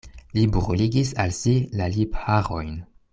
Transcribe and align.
Li 0.37 0.45
bruligis 0.55 1.11
al 1.25 1.35
si 1.41 1.55
la 1.81 1.91
lipharojn. 1.97 2.73